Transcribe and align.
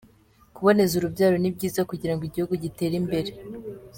kuboneza 0.55 0.93
urubyaro 0.95 1.35
nibyiza 1.39 1.87
kugirango 1.89 2.23
igihugu 2.25 2.53
gitere 2.63 2.93
imbere 3.01 3.31